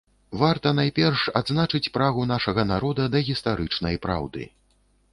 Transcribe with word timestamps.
Варта, 0.43 0.71
найперш, 0.79 1.25
адзначыць 1.41 1.91
прагу 1.99 2.27
нашага 2.33 2.67
народа 2.73 3.09
да 3.17 3.25
гістарычнай 3.31 3.95
праўды. 4.09 4.53